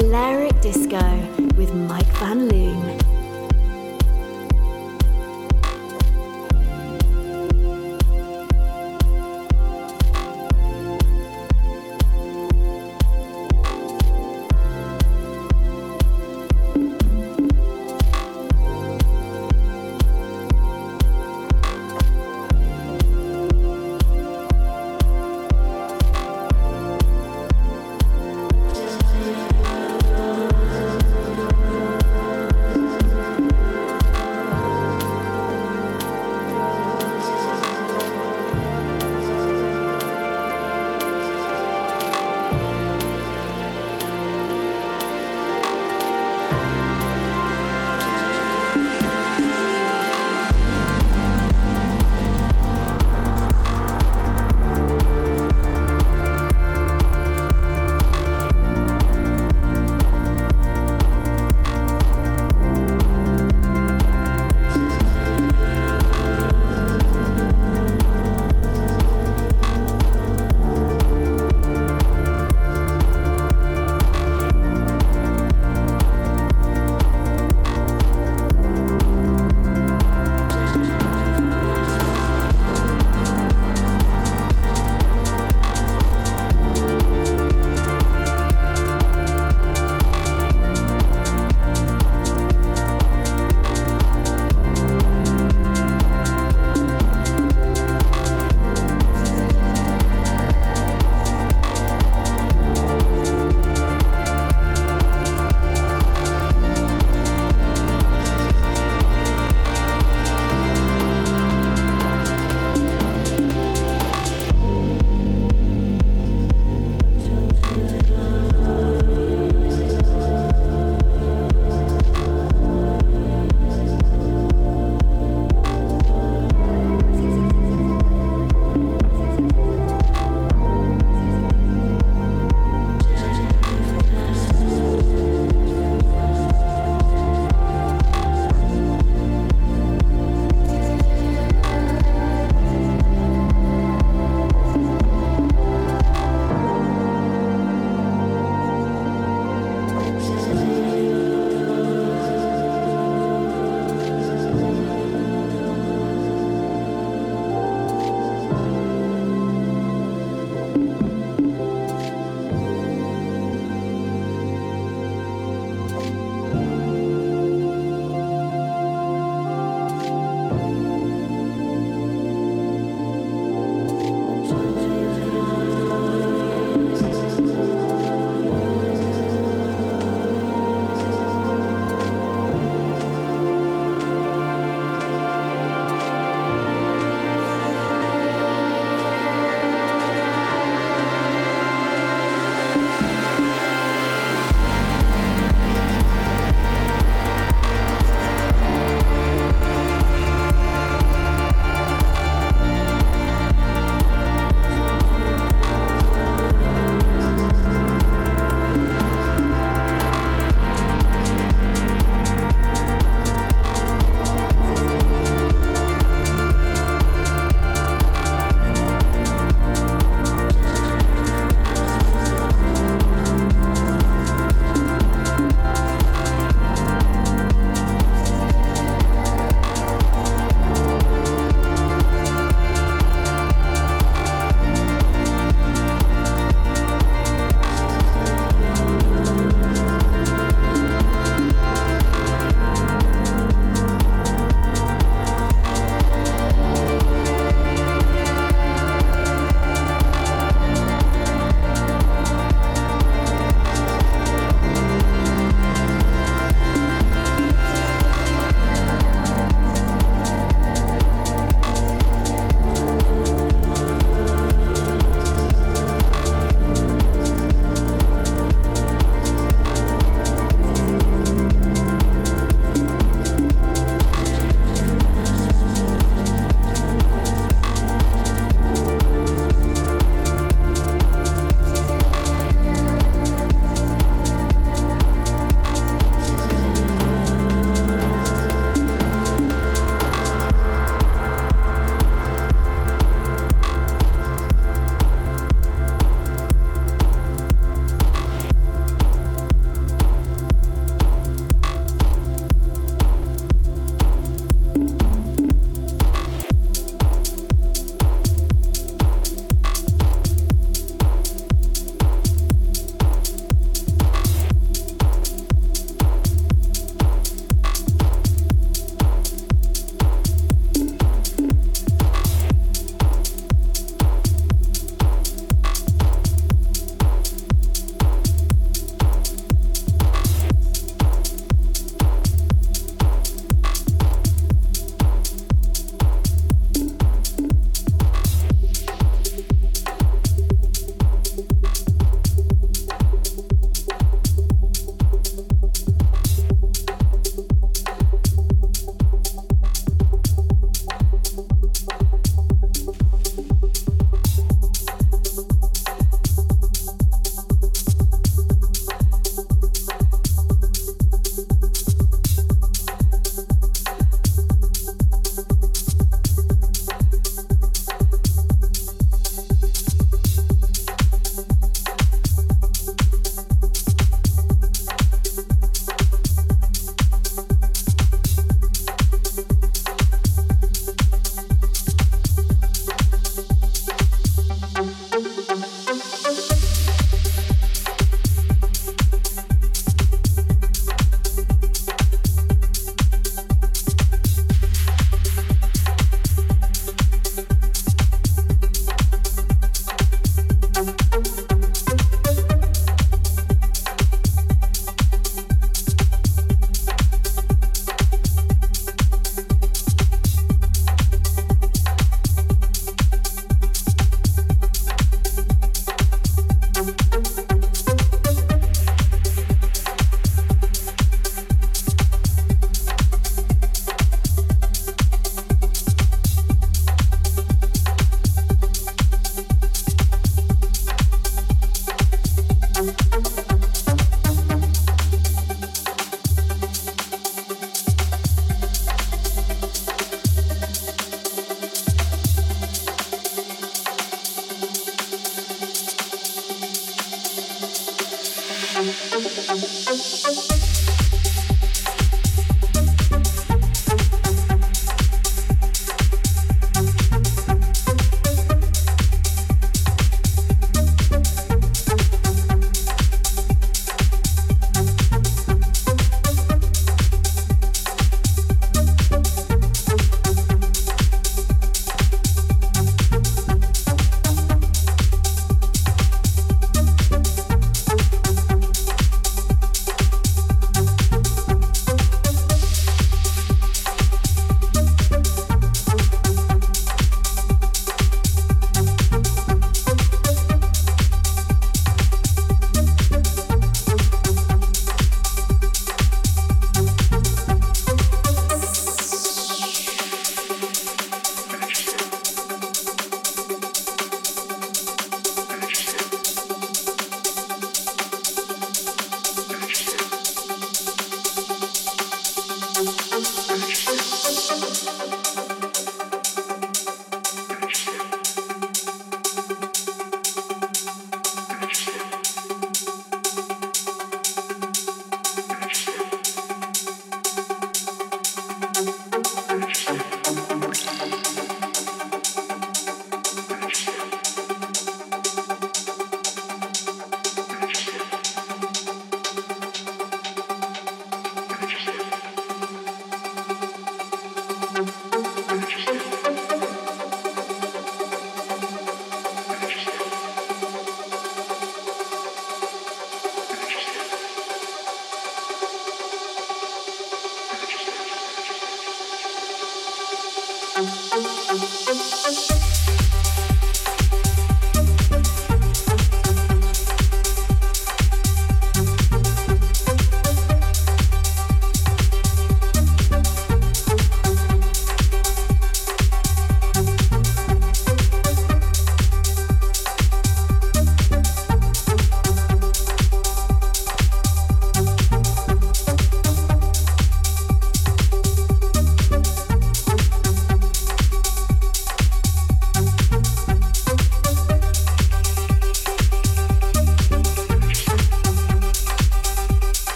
[0.00, 0.51] to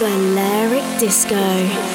[0.00, 1.89] Balearic Disco.